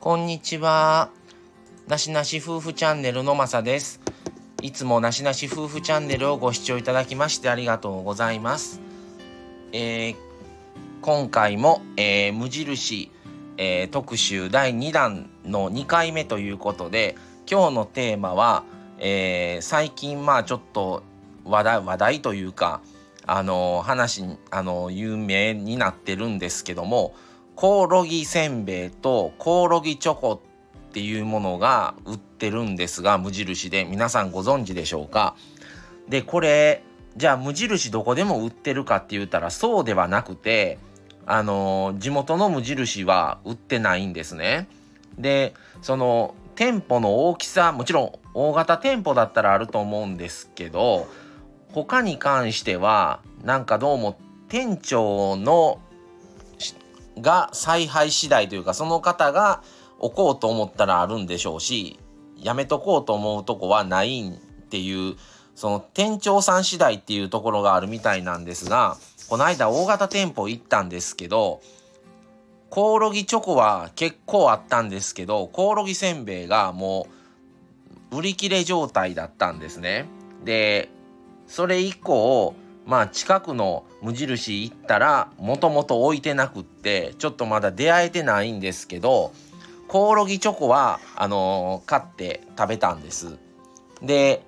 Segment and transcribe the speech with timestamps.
[0.00, 1.10] こんにちは。
[1.86, 4.00] なしなし夫婦チャンネルのまさです。
[4.62, 8.80] いつもなしなし夫婦チャンネルをご視聴いただきましてありがとうございます。
[9.72, 10.16] えー、
[11.02, 13.12] 今回も、えー、無印、
[13.58, 17.14] えー、特集第2弾の2回目ということで、
[17.46, 18.64] 今日のテーマは、
[18.96, 21.02] えー、最近まあちょっと
[21.44, 22.80] 話題話題というか、
[23.26, 27.14] あの話あの有名になってるんですけども
[27.60, 30.42] コオロギせんべいとコオロギチョコ
[30.88, 35.36] っていうものが売ってるんですが無印で皆さんご存知でしょうか？
[36.08, 36.82] でこれ
[37.18, 40.78] じゃあ無印どこでも売ってるかって言ったらそうではなくて
[41.26, 44.66] あの地元の無印は売ってないんですね。
[45.18, 51.08] でその店舗の大きさもちろん大型店舗だったらあると思うんですけど
[51.72, 54.18] 他に関してはなんかどうも
[54.48, 55.78] 店長の
[57.20, 59.62] が采配次第というかその方が
[59.98, 61.98] 置こうと思ったらあるんでしょうし
[62.36, 65.16] やめとこうと思うとこはないんっていう
[65.54, 68.96] その店長さん次第っていうところがあるみたいなんですが
[69.28, 71.60] この間大型店舗行ったんですけど
[72.70, 77.08] コオロギチョコは結構あったんですけどコオロギせんべいがも
[78.12, 80.06] う売り切れ状態だったんですね。
[80.44, 80.88] で
[81.46, 82.54] それ以降
[82.90, 89.32] まあ近くの無印行ったらもともと置いてなくってちょっとまだ出会えてないんですけど
[89.86, 93.38] コオロギチョコはあのー、買って食べたんです。
[94.02, 94.42] で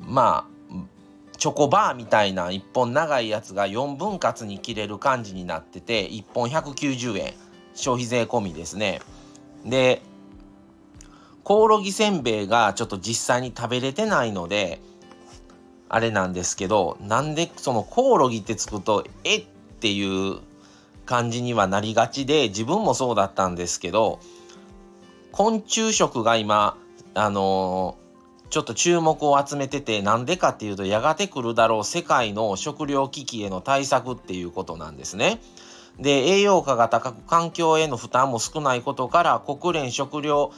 [0.00, 7.34] まあチョコバーみたいな1本長いやつが4分割に切れる感じになってて1本190円。
[7.76, 9.00] 消費税込みですね。
[9.64, 10.02] で
[11.44, 14.80] コオロギせんべいがちょっと実際に食べれてないので
[15.88, 19.46] あれなんですけどなんでそのコオロギってつくとえっ
[19.80, 20.40] ていう
[21.04, 24.18] 感じにはなりがちで自分もそうだったんですけど
[25.32, 26.76] 昆虫食が今
[27.14, 35.40] あのー、ちょっと注目を集めててなんでかっていうとやがて来るだろう世界の食糧危機への対策っていうことなんですね。
[35.98, 40.50] で栄養価が高く環境への負担も少ないことから国連食糧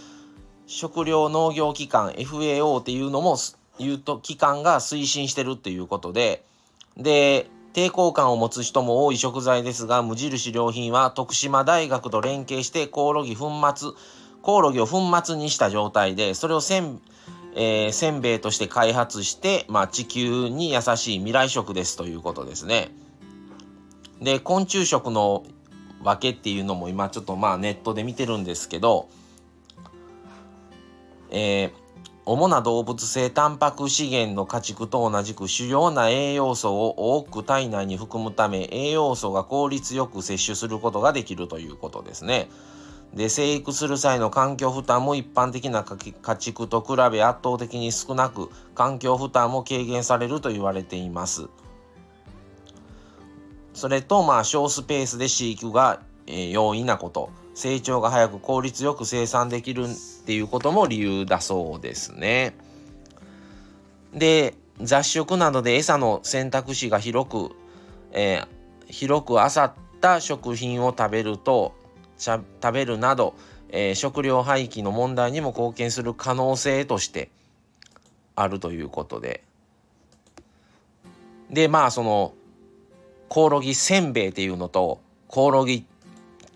[0.67, 3.37] 食糧農業機関 FAO っていうのも
[3.79, 6.45] いうと機関が推進してるっていうことで
[6.97, 13.91] で抵抗感を持つ人も多い食材ですが無印良品は徳島大学と連携してコオロギ粉末
[14.43, 17.01] コオロギを粉末にした状態でそれをせん,、
[17.55, 22.91] えー、せんべいとして開発して、まあ、地球に優しい未来食ですということですね。
[24.21, 25.45] で昆虫食の
[26.03, 29.09] 訳っていうのも今ちょっとまあネットで見てるんですけど、
[31.31, 31.88] えー
[32.31, 42.51] 主な動物性タンパク資源の家畜と同じく主要な栄養素を多く体内に含むため栄養素が効率よく摂取することができるということですね。
[43.15, 51.49] で生育する際の環境負担も一般的な家畜と比べ圧倒的に少なく環境負担も軽減されると言われています。
[53.73, 59.87] それとまあ小スペースで飼育が、えー、容易なこと成長が早く効率よく生産できるっ
[60.25, 62.55] ていうことも理由だそうですね。
[64.15, 67.51] で雑食などで餌の選択肢が広く、
[68.13, 71.75] えー、広くあさった食品を食べると
[72.17, 73.35] 食べるなど、
[73.71, 77.29] えー、食料廃棄の問題にも貢献する可能性として
[78.37, 79.43] あるということで
[81.51, 82.35] でまあその
[83.29, 85.85] コオロギせんべいっていうのとコオロギ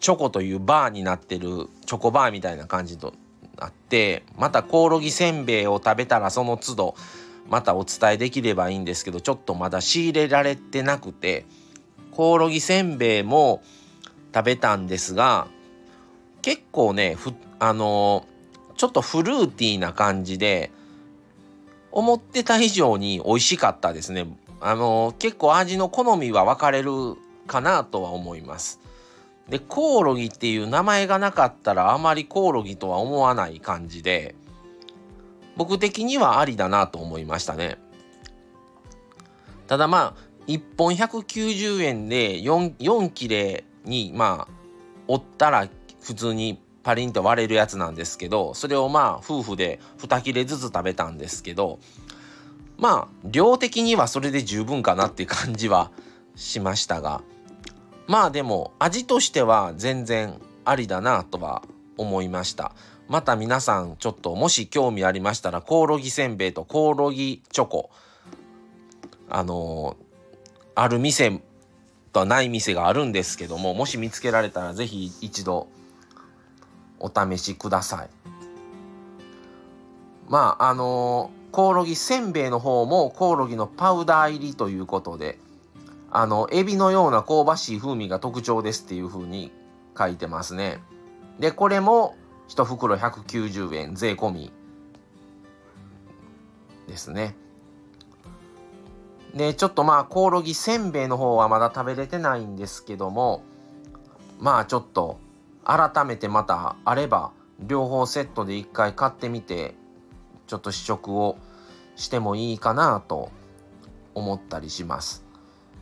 [0.03, 3.15] チョコというバーになってるチョコバーみたいな感じと
[3.57, 6.95] なってまたコオロギせんべいを食べたらその都度
[7.49, 11.47] またお伝えできればいいんですけどちょっとまだ仕入れられてなくて
[12.11, 13.63] コオロギせんべいも
[14.35, 15.47] 食べたんですが
[16.43, 18.27] 結構ねふあの
[18.77, 20.73] ちょっとフルーティーな感じで
[21.93, 24.27] 思ってた以上に美味しかったですね。
[24.61, 26.91] あの結構味の好みは分かれる
[27.47, 28.82] かなとは思います。
[29.49, 34.35] でコオロギっていう名前がなかったらあまりコオロギとは思わない感じで
[35.57, 37.79] 僕的にはありだなと思いましたね。
[39.67, 44.53] ただまあ1本190円で 4, 4切れにまあ
[45.09, 45.69] 折ったら
[46.01, 51.79] 普通にパリンと割れるやつなんですけどそれをまあ夫婦で2切れずつ食べたんですけど
[52.77, 55.91] まあ量的にはそれで十分かなっていう感じは
[56.35, 57.23] しましたが
[58.07, 61.63] まあでも味としては全然ありだなとは
[61.97, 62.73] 思いました
[63.09, 67.91] また皆さんちょっともし興味ありましたらコオロギせんべいとコオロギチョコ
[69.29, 71.41] あのー、ある店
[72.13, 75.69] とはない店があるんですけどももし見つけられたら是非一度
[77.01, 78.11] お試しください。
[80.29, 85.39] まああのコオロギせんべいの方もコオロギのパウダー入りということで
[86.15, 89.51] あのエビのような香ばしい風味が特徴ですっていう風に
[89.99, 90.79] 書いてますね。
[91.41, 92.15] でこれも
[92.49, 94.53] 1袋190円税込み
[96.87, 97.35] ですね。
[99.35, 103.43] でちょっとまあコオロギせんべいの方はまだ食べれてないんですけども
[104.39, 105.19] まあちょっと
[105.65, 109.75] 改めてまたあれば両方セットで一回買ってみて
[110.47, 111.39] ちょっと試食を
[111.97, 113.31] してもいいかなと
[114.15, 115.32] 思ったりします。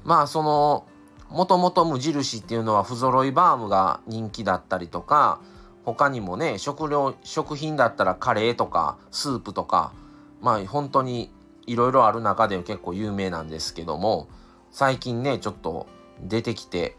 [0.05, 0.87] まあその
[1.31, 5.41] もともと無印っていうのは不揃いバームが人気だったりとか
[5.85, 9.93] 他にもね食料食品だったらカレーとかスープとか
[10.41, 11.31] まあ本当に
[11.67, 14.29] いろいろある中で結構有名なんですけども
[14.73, 15.87] 最近ねちょっと
[16.21, 16.97] 出てきて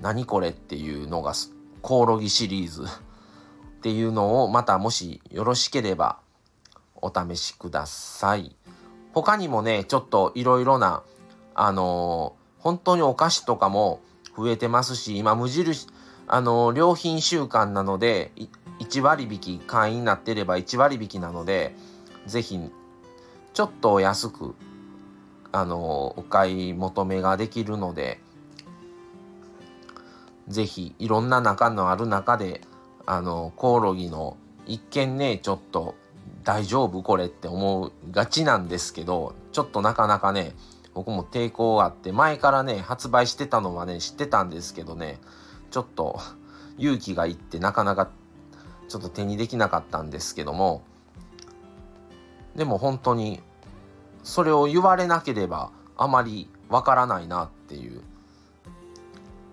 [0.00, 1.34] 何これっていうのが
[1.82, 2.86] コオロギシリーズ っ
[3.82, 6.18] ていうのをまたもしよろしければ
[6.96, 8.56] お試しください。
[9.12, 11.02] 他にもねちょっといろいろな
[11.58, 14.00] あのー、本当にお菓子とかも
[14.36, 15.88] 増えてますし今無印
[16.28, 18.30] あのー、良品週間なので
[18.80, 21.74] 1割引会員になってれば1割引なので
[22.26, 22.70] 是非
[23.54, 24.54] ちょっと安く
[25.50, 28.20] あのお買い求めができるので
[30.48, 32.60] 是非いろんな中のある中で
[33.06, 34.36] あのコオロギの
[34.66, 35.94] 一見ねちょっと
[36.44, 40.52] 大丈夫これって思うがちなんですけどちょっとなかなかね
[40.96, 45.18] 僕も抵抗があって前からね発売してたのはね知ってたんですけどね
[45.70, 46.18] ちょっと
[46.78, 48.10] 勇気がいってなかなか
[48.88, 50.82] ちょっと手にできなかったんですけども
[52.54, 53.42] でも本当に
[54.22, 58.00] それを言われなければあまりわからないなっていう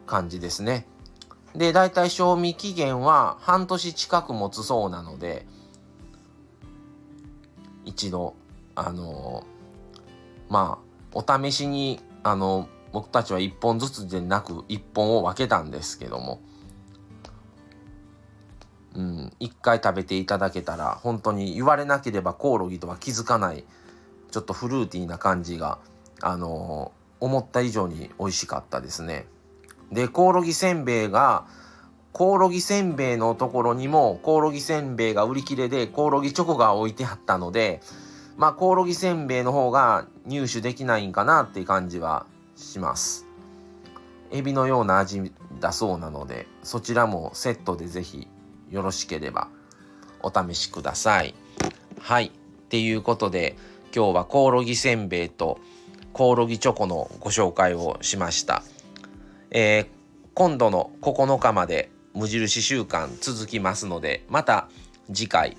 [0.06, 0.88] 感じですね。
[1.56, 5.46] で、だいたい賞味期限は半年近く持つそうなので、
[7.86, 8.36] 一度、
[8.76, 9.46] あの
[10.50, 10.83] まあ、
[11.14, 16.42] お試しに、あの僕たちは1本ずつでなく1本を分けたんですけども、
[18.94, 23.66] うん、1回食べていただけたら本当に言われなければコオロギとは気づかない
[24.32, 25.80] ちょっとフルーティーな感じが
[26.22, 29.26] あの、思った以上に美味しかったですね。
[29.92, 31.46] でコオロギせんべいが
[32.14, 37.82] コオロギせんべいのところにもコオロギせんべいが売り切れでコオロギチョコが置いてあったので
[38.38, 42.26] まあコオロギせんべいの方が入手できないんかなっていう感じは
[42.56, 43.26] します
[44.32, 48.28] エビのような味だそうなのでそちらもセットで是非
[48.72, 49.48] よろしければ
[50.24, 51.36] お試しください。
[52.00, 52.28] はい。
[52.28, 52.32] っ
[52.70, 53.56] ていうことで
[53.96, 55.60] 今日はコオロギせんべいと
[56.14, 58.64] コオロギチョコのご紹介をしました。
[59.52, 59.88] えー、
[60.34, 64.68] 今度の9日まで無印週間続きますのでまた
[65.14, 65.56] 次回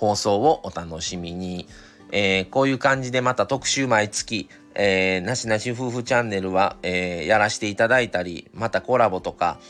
[0.00, 1.66] 放送をお楽しみに。
[2.12, 9.60] えー、こういう感じでまた特集毎月、えー、なしなし夫婦チャンネルは、えー、やらせていただいたり、またコラボとか、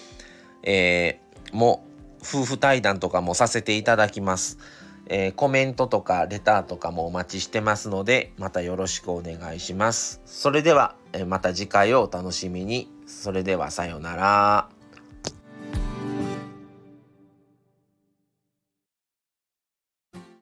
[0.62, 1.21] え、
[1.53, 1.85] も
[2.23, 4.59] 夫婦対談とかもさせていただきます。
[5.06, 10.23] え、コメントとかレターとかもお待ちしてますので、またよろしくお願いします。
[10.25, 12.88] それでは、え、また次回をお楽しみに。
[13.06, 14.79] それではさようなら。